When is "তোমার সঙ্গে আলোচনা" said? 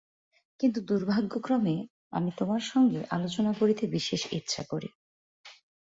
2.37-3.51